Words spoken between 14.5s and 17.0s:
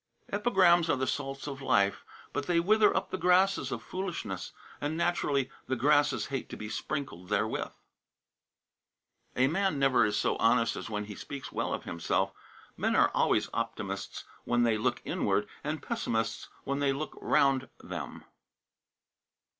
they look inward, and pessimists when they